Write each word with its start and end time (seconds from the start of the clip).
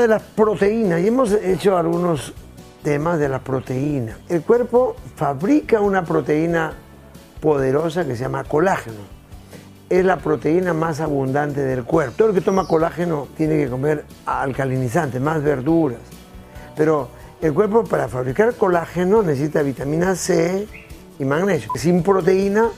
de 0.00 0.08
las 0.08 0.22
proteínas 0.22 1.00
y 1.00 1.08
hemos 1.08 1.32
hecho 1.32 1.76
algunos 1.76 2.32
temas 2.82 3.18
de 3.18 3.28
la 3.28 3.40
proteína. 3.40 4.18
El 4.28 4.42
cuerpo 4.42 4.96
fabrica 5.16 5.80
una 5.80 6.04
proteína 6.04 6.72
poderosa 7.40 8.04
que 8.04 8.16
se 8.16 8.22
llama 8.22 8.44
colágeno. 8.44 9.20
Es 9.88 10.04
la 10.04 10.18
proteína 10.18 10.72
más 10.72 11.00
abundante 11.00 11.60
del 11.60 11.84
cuerpo. 11.84 12.14
Todo 12.16 12.28
el 12.28 12.34
que 12.34 12.40
toma 12.40 12.66
colágeno 12.66 13.28
tiene 13.36 13.56
que 13.56 13.68
comer 13.68 14.04
alcalinizantes, 14.24 15.20
más 15.20 15.42
verduras. 15.42 15.98
Pero 16.76 17.08
el 17.40 17.52
cuerpo 17.52 17.84
para 17.84 18.08
fabricar 18.08 18.54
colágeno 18.54 19.22
necesita 19.22 19.62
vitamina 19.62 20.14
C 20.14 20.66
y 21.18 21.24
magnesio. 21.24 21.70
Sin 21.76 22.02
proteína 22.02 22.68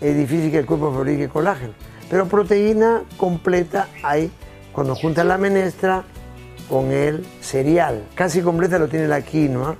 es 0.00 0.16
difícil 0.16 0.50
que 0.50 0.58
el 0.58 0.66
cuerpo 0.66 0.92
fabrique 0.92 1.28
colágeno. 1.28 1.72
Pero 2.08 2.26
proteína 2.26 3.02
completa 3.16 3.88
hay 4.02 4.30
cuando 4.72 4.94
junta 4.94 5.24
la 5.24 5.38
menestra 5.38 6.04
con 6.68 6.90
el 6.90 7.24
cereal. 7.40 8.04
Casi 8.14 8.42
completa 8.42 8.78
lo 8.78 8.88
tiene 8.88 9.08
la 9.08 9.22
quinoa. 9.22 9.76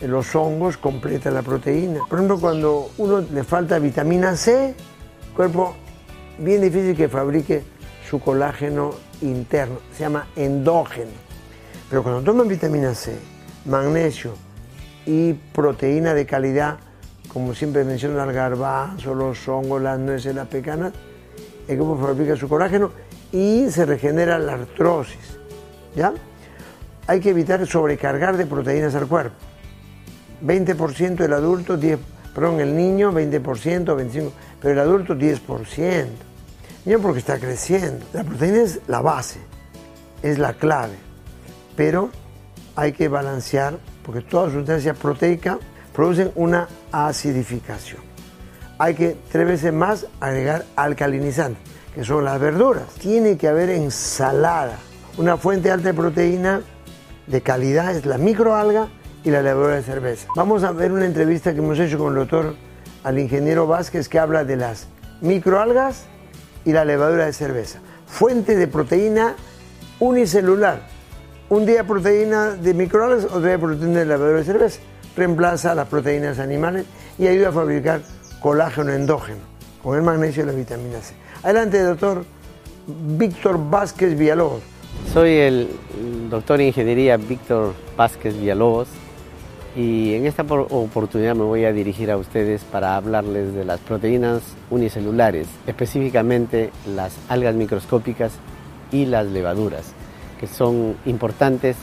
Los 0.00 0.34
hongos 0.34 0.76
completa 0.76 1.30
la 1.30 1.42
proteína. 1.42 2.00
Por 2.08 2.18
ejemplo, 2.18 2.38
cuando 2.38 2.90
uno 2.98 3.20
le 3.20 3.44
falta 3.44 3.78
vitamina 3.78 4.36
C, 4.36 4.68
el 4.68 5.34
cuerpo 5.34 5.74
bien 6.38 6.60
difícil 6.60 6.94
que 6.94 7.08
fabrique 7.08 7.64
su 8.08 8.20
colágeno 8.20 8.90
interno. 9.22 9.78
Se 9.94 10.00
llama 10.00 10.28
endógeno. 10.36 11.12
Pero 11.88 12.02
cuando 12.02 12.22
toman 12.22 12.48
vitamina 12.48 12.94
C, 12.94 13.16
magnesio 13.64 14.34
y 15.06 15.32
proteína 15.32 16.14
de 16.14 16.26
calidad, 16.26 16.78
como 17.32 17.54
siempre 17.54 17.84
menciono, 17.84 18.22
el 18.22 18.32
garbanzo, 18.32 19.14
los 19.14 19.48
hongos, 19.48 19.80
las 19.80 19.98
nueces, 19.98 20.34
las 20.34 20.48
pecanas, 20.48 20.92
el 21.68 21.78
cuerpo 21.78 21.98
fabrica 21.98 22.36
su 22.36 22.48
colágeno 22.48 22.90
y 23.32 23.70
se 23.70 23.86
regenera 23.86 24.38
la 24.38 24.54
artrosis. 24.54 25.35
¿Ya? 25.96 26.12
Hay 27.08 27.20
que 27.20 27.30
evitar 27.30 27.66
sobrecargar 27.66 28.36
de 28.36 28.46
proteínas 28.46 28.94
al 28.94 29.08
cuerpo. 29.08 29.34
20% 30.44 31.24
el 31.24 31.32
adulto, 31.32 31.76
10, 31.76 31.98
perdón, 32.34 32.60
el 32.60 32.76
niño 32.76 33.12
20%, 33.12 33.42
25%, 33.42 34.30
pero 34.60 34.74
el 34.74 34.78
adulto 34.78 35.16
10%. 35.16 36.06
niño 36.84 36.98
porque 37.00 37.18
está 37.18 37.38
creciendo. 37.38 38.04
La 38.12 38.22
proteína 38.22 38.62
es 38.62 38.80
la 38.86 39.00
base, 39.00 39.40
es 40.22 40.38
la 40.38 40.52
clave, 40.52 40.96
pero 41.74 42.10
hay 42.76 42.92
que 42.92 43.08
balancear 43.08 43.78
porque 44.04 44.20
todas 44.20 44.48
las 44.48 44.54
sustancias 44.54 44.96
proteicas 44.98 45.58
producen 45.92 46.30
una 46.34 46.68
acidificación. 46.92 48.02
Hay 48.78 48.94
que 48.94 49.16
tres 49.32 49.46
veces 49.46 49.72
más 49.72 50.06
agregar 50.20 50.66
alcalinizantes, 50.76 51.62
que 51.94 52.04
son 52.04 52.24
las 52.24 52.38
verduras. 52.38 52.84
Tiene 53.00 53.38
que 53.38 53.48
haber 53.48 53.70
ensalada. 53.70 54.76
Una 55.18 55.38
fuente 55.38 55.70
alta 55.70 55.88
de 55.88 55.94
proteína 55.94 56.60
de 57.26 57.40
calidad 57.40 57.96
es 57.96 58.04
la 58.04 58.18
microalga 58.18 58.88
y 59.24 59.30
la 59.30 59.40
levadura 59.40 59.76
de 59.76 59.82
cerveza. 59.82 60.28
Vamos 60.36 60.62
a 60.62 60.72
ver 60.72 60.92
una 60.92 61.06
entrevista 61.06 61.54
que 61.54 61.60
hemos 61.60 61.78
hecho 61.78 61.96
con 61.96 62.12
el 62.12 62.18
doctor 62.18 62.54
al 63.02 63.18
ingeniero 63.18 63.66
Vázquez 63.66 64.10
que 64.10 64.18
habla 64.18 64.44
de 64.44 64.56
las 64.56 64.88
microalgas 65.22 66.04
y 66.66 66.72
la 66.72 66.84
levadura 66.84 67.24
de 67.24 67.32
cerveza. 67.32 67.78
Fuente 68.06 68.56
de 68.56 68.68
proteína 68.68 69.36
unicelular. 70.00 70.82
Un 71.48 71.64
día 71.64 71.84
proteína 71.84 72.50
de 72.50 72.74
microalgas, 72.74 73.24
otro 73.24 73.40
día 73.40 73.58
proteína 73.58 74.00
de 74.00 74.04
levadura 74.04 74.36
de 74.36 74.44
cerveza 74.44 74.80
reemplaza 75.16 75.74
las 75.74 75.88
proteínas 75.88 76.38
animales 76.38 76.84
y 77.18 77.26
ayuda 77.26 77.48
a 77.48 77.52
fabricar 77.52 78.02
colágeno 78.42 78.92
endógeno 78.92 79.40
con 79.82 79.96
el 79.96 80.02
magnesio 80.02 80.42
y 80.42 80.46
la 80.46 80.52
vitamina 80.52 81.00
C. 81.00 81.14
Adelante, 81.42 81.80
doctor 81.80 82.22
Víctor 82.86 83.70
Vázquez 83.70 84.14
Villalobos. 84.14 84.75
Soy 85.12 85.30
el 85.30 85.68
doctor 86.30 86.60
en 86.60 86.68
ingeniería 86.68 87.16
Víctor 87.16 87.74
Vázquez 87.96 88.38
Villalobos 88.38 88.88
y 89.74 90.14
en 90.14 90.26
esta 90.26 90.42
oportunidad 90.42 91.34
me 91.34 91.44
voy 91.44 91.64
a 91.64 91.72
dirigir 91.72 92.10
a 92.10 92.16
ustedes 92.16 92.64
para 92.64 92.96
hablarles 92.96 93.54
de 93.54 93.64
las 93.64 93.80
proteínas 93.80 94.42
unicelulares, 94.70 95.48
específicamente 95.66 96.70
las 96.94 97.16
algas 97.28 97.54
microscópicas 97.54 98.32
y 98.92 99.06
las 99.06 99.26
levaduras, 99.26 99.92
que 100.38 100.46
son 100.46 100.96
importantes 101.06 101.76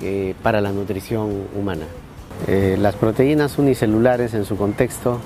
eh, 0.00 0.34
para 0.42 0.60
la 0.60 0.70
nutrición 0.70 1.46
humana. 1.58 1.86
Eh, 2.46 2.76
las 2.78 2.94
proteínas 2.94 3.58
unicelulares 3.58 4.34
en 4.34 4.44
su 4.44 4.56
contexto 4.56 5.18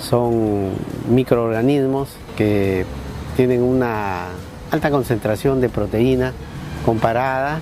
son 0.00 0.70
microorganismos 1.10 2.10
que 2.36 2.84
tienen 3.36 3.62
una 3.62 4.26
alta 4.70 4.90
concentración 4.90 5.60
de 5.60 5.68
proteína 5.68 6.32
comparada 6.84 7.60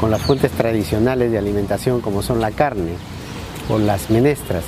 con 0.00 0.10
las 0.10 0.22
fuentes 0.22 0.50
tradicionales 0.52 1.30
de 1.30 1.38
alimentación 1.38 2.00
como 2.00 2.22
son 2.22 2.40
la 2.40 2.50
carne 2.50 2.92
o 3.68 3.78
las 3.78 4.10
menestras. 4.10 4.64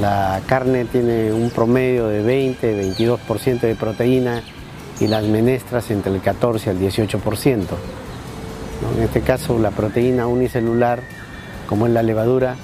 La 0.00 0.40
carne 0.46 0.84
tiene 0.84 1.32
un 1.32 1.50
promedio 1.50 2.08
de 2.08 2.22
20-22% 2.60 3.60
de 3.60 3.74
proteína 3.74 4.42
y 5.00 5.06
las 5.06 5.24
menestras 5.24 5.90
entre 5.90 6.12
el 6.12 6.20
14 6.20 6.70
al 6.70 6.78
18%. 6.78 7.64
En 8.96 9.02
este 9.02 9.22
caso 9.22 9.58
la 9.58 9.70
proteína 9.70 10.26
unicelular 10.26 11.02
como 11.66 11.86
es 11.86 11.92
la 11.92 12.02
levadura, 12.02 12.56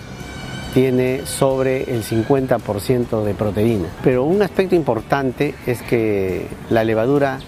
tiene 0.72 1.26
sobre 1.26 1.94
el 1.94 2.02
50% 2.02 3.22
de 3.24 3.34
proteína. 3.34 3.88
Pero 4.02 4.24
un 4.24 4.40
aspecto 4.42 4.74
importante 4.74 5.54
es 5.66 5.82
que 5.82 6.46
la 6.70 6.84
levadura, 6.84 7.40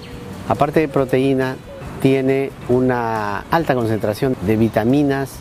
aparte 0.48 0.80
de 0.80 0.88
proteína, 0.88 1.56
tiene 2.00 2.50
una 2.68 3.40
alta 3.50 3.74
concentración 3.74 4.36
de 4.46 4.56
vitaminas 4.56 5.40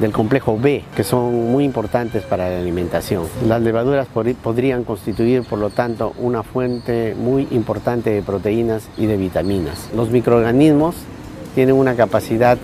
del 0.00 0.12
complejo 0.12 0.58
B, 0.58 0.84
que 0.94 1.04
son 1.04 1.50
muy 1.50 1.64
importantes 1.64 2.22
para 2.24 2.50
la 2.50 2.58
alimentación. 2.58 3.24
Las 3.48 3.62
levaduras 3.62 4.06
podrían 4.42 4.84
constituir, 4.84 5.42
por 5.44 5.58
lo 5.58 5.70
tanto, 5.70 6.12
una 6.18 6.42
fuente 6.42 7.14
muy 7.14 7.48
importante 7.50 8.10
de 8.10 8.22
proteínas 8.22 8.88
y 8.98 9.06
de 9.06 9.16
vitaminas. 9.16 9.88
Los 9.96 10.10
microorganismos 10.10 10.96
tienen 11.54 11.76
una 11.76 11.96
capacidad 11.96 12.58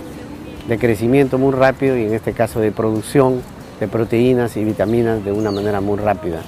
de 0.67 0.77
crecimiento 0.77 1.39
muy 1.39 1.53
rápido 1.53 1.97
y 1.97 2.03
en 2.03 2.13
este 2.13 2.33
caso 2.33 2.59
de 2.59 2.71
producción 2.71 3.41
de 3.79 3.87
proteínas 3.87 4.55
y 4.55 4.63
vitaminas 4.63 5.25
de 5.25 5.31
una 5.31 5.49
manera 5.49 5.81
muy 5.81 5.97
rápida. 5.97 6.41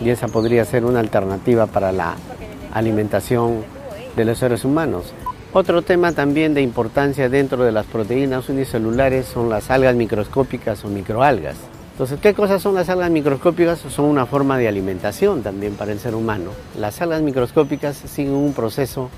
Y 0.00 0.10
esa 0.10 0.26
podría 0.26 0.64
ser 0.64 0.84
una 0.84 1.00
alternativa 1.00 1.66
para 1.66 1.92
la 1.92 2.16
alimentación 2.72 3.62
de 4.18 4.24
los 4.24 4.38
seres 4.38 4.64
humanos. 4.64 5.12
Otro 5.52 5.82
tema 5.82 6.10
también 6.10 6.52
de 6.52 6.60
importancia 6.60 7.28
dentro 7.28 7.62
de 7.62 7.70
las 7.70 7.86
proteínas 7.86 8.48
unicelulares 8.48 9.26
son 9.26 9.48
las 9.48 9.70
algas 9.70 9.94
microscópicas 9.94 10.84
o 10.84 10.88
microalgas. 10.88 11.56
Entonces, 11.92 12.18
¿qué 12.20 12.34
cosas 12.34 12.60
son 12.60 12.74
las 12.74 12.88
algas 12.88 13.12
microscópicas? 13.12 13.78
Son 13.78 14.06
una 14.06 14.26
forma 14.26 14.58
de 14.58 14.66
alimentación 14.66 15.42
también 15.42 15.74
para 15.74 15.92
el 15.92 16.00
ser 16.00 16.16
humano. 16.16 16.50
Las 16.76 17.00
algas 17.00 17.22
microscópicas 17.22 17.96
siguen 17.96 18.34
un 18.34 18.54
proceso 18.54 19.08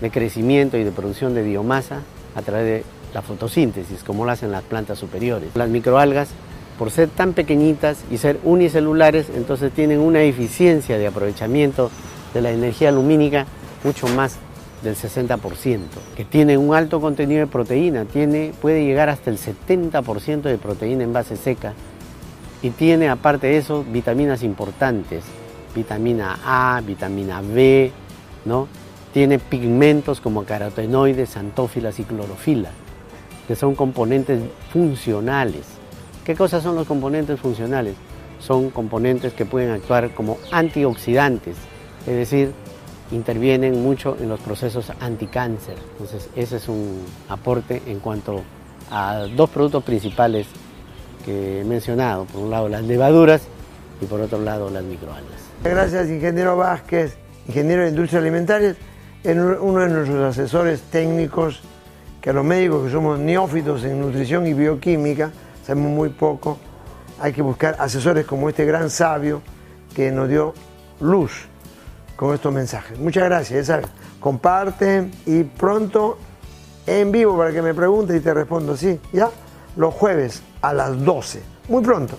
de 0.00 0.10
crecimiento 0.10 0.78
y 0.78 0.84
de 0.84 0.92
producción 0.92 1.34
de 1.34 1.42
biomasa 1.42 2.02
a 2.36 2.42
través 2.42 2.64
de 2.64 2.84
la 3.12 3.22
fotosíntesis, 3.22 4.04
como 4.04 4.24
lo 4.24 4.30
hacen 4.30 4.52
las 4.52 4.62
plantas 4.62 5.00
superiores. 5.00 5.50
Las 5.56 5.68
microalgas, 5.68 6.28
por 6.78 6.92
ser 6.92 7.08
tan 7.08 7.32
pequeñitas 7.32 8.04
y 8.08 8.18
ser 8.18 8.38
unicelulares, 8.44 9.30
entonces 9.34 9.72
tienen 9.72 9.98
una 9.98 10.22
eficiencia 10.22 10.96
de 10.96 11.08
aprovechamiento 11.08 11.90
de 12.34 12.40
la 12.40 12.52
energía 12.52 12.92
lumínica 12.92 13.46
mucho 13.84 14.06
más 14.08 14.36
del 14.82 14.94
60%, 14.94 15.80
que 16.16 16.24
tiene 16.24 16.56
un 16.56 16.74
alto 16.74 17.00
contenido 17.00 17.40
de 17.40 17.46
proteína, 17.46 18.04
tiene, 18.04 18.52
puede 18.60 18.84
llegar 18.84 19.08
hasta 19.08 19.30
el 19.30 19.38
70% 19.38 20.42
de 20.42 20.58
proteína 20.58 21.04
en 21.04 21.12
base 21.12 21.36
seca 21.36 21.74
y 22.62 22.70
tiene 22.70 23.08
aparte 23.08 23.48
de 23.48 23.58
eso 23.58 23.84
vitaminas 23.84 24.42
importantes, 24.42 25.24
vitamina 25.74 26.38
A, 26.44 26.80
vitamina 26.80 27.40
B, 27.40 27.92
¿no? 28.44 28.68
Tiene 29.12 29.38
pigmentos 29.38 30.20
como 30.20 30.44
carotenoides, 30.44 31.36
antófilas 31.36 31.98
y 31.98 32.04
clorofila 32.04 32.70
que 33.48 33.56
son 33.56 33.74
componentes 33.74 34.42
funcionales. 34.70 35.62
¿Qué 36.24 36.36
cosas 36.36 36.62
son 36.62 36.76
los 36.76 36.86
componentes 36.86 37.40
funcionales? 37.40 37.94
Son 38.38 38.68
componentes 38.68 39.32
que 39.32 39.46
pueden 39.46 39.70
actuar 39.70 40.10
como 40.10 40.36
antioxidantes, 40.52 41.56
es 42.06 42.14
decir, 42.14 42.52
intervienen 43.10 43.82
mucho 43.82 44.16
en 44.20 44.28
los 44.28 44.40
procesos 44.40 44.92
anticáncer. 45.00 45.76
Entonces, 45.92 46.28
ese 46.36 46.56
es 46.56 46.68
un 46.68 47.02
aporte 47.28 47.82
en 47.86 48.00
cuanto 48.00 48.42
a 48.90 49.26
dos 49.34 49.50
productos 49.50 49.84
principales 49.84 50.46
que 51.24 51.60
he 51.60 51.64
mencionado. 51.64 52.24
Por 52.26 52.42
un 52.42 52.50
lado, 52.50 52.68
las 52.68 52.82
levaduras 52.82 53.42
y 54.00 54.06
por 54.06 54.20
otro 54.20 54.40
lado, 54.40 54.70
las 54.70 54.84
microalgas. 54.84 55.40
Gracias, 55.62 56.08
ingeniero 56.08 56.56
Vázquez, 56.56 57.16
ingeniero 57.46 57.82
de 57.82 57.88
industria 57.88 58.20
alimentaria, 58.20 58.76
uno 59.24 59.80
de 59.80 59.88
nuestros 59.88 60.38
asesores 60.38 60.82
técnicos 60.82 61.60
que 62.20 62.30
a 62.30 62.32
los 62.32 62.44
médicos 62.44 62.84
que 62.84 62.92
somos 62.92 63.18
neófitos 63.18 63.84
en 63.84 64.00
nutrición 64.00 64.46
y 64.46 64.54
bioquímica, 64.54 65.30
sabemos 65.64 65.92
muy 65.92 66.08
poco, 66.10 66.58
hay 67.20 67.32
que 67.32 67.42
buscar 67.42 67.76
asesores 67.78 68.24
como 68.26 68.48
este 68.48 68.64
gran 68.64 68.90
sabio 68.90 69.42
que 69.94 70.10
nos 70.10 70.28
dio 70.28 70.54
luz 71.00 71.48
con 72.18 72.34
estos 72.34 72.52
mensajes. 72.52 72.98
Muchas 72.98 73.22
gracias, 73.24 73.68
ya 73.68 73.80
Comparte 74.18 75.08
y 75.24 75.44
pronto 75.44 76.18
en 76.84 77.12
vivo 77.12 77.38
para 77.38 77.52
que 77.52 77.62
me 77.62 77.72
pregunte 77.74 78.16
y 78.16 78.20
te 78.20 78.34
respondo, 78.34 78.76
sí, 78.76 78.98
¿ya? 79.12 79.30
Los 79.76 79.94
jueves 79.94 80.42
a 80.60 80.72
las 80.72 81.04
12. 81.04 81.40
Muy 81.68 81.84
pronto. 81.84 82.18